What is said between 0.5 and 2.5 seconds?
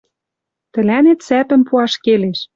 Тӹлӓнет сӓпӹм пуаш келеш.